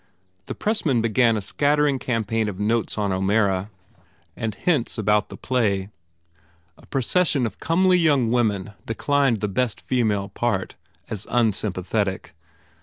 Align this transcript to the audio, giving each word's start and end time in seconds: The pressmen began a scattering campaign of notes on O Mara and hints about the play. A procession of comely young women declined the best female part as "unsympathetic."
The 0.47 0.55
pressmen 0.55 1.03
began 1.03 1.37
a 1.37 1.41
scattering 1.43 1.99
campaign 1.99 2.49
of 2.49 2.59
notes 2.59 2.97
on 2.97 3.13
O 3.13 3.21
Mara 3.21 3.69
and 4.35 4.55
hints 4.55 4.97
about 4.97 5.29
the 5.29 5.37
play. 5.37 5.89
A 6.75 6.87
procession 6.87 7.45
of 7.45 7.59
comely 7.59 7.99
young 7.99 8.31
women 8.31 8.71
declined 8.87 9.41
the 9.41 9.47
best 9.47 9.79
female 9.79 10.29
part 10.29 10.73
as 11.11 11.27
"unsympathetic." 11.29 12.33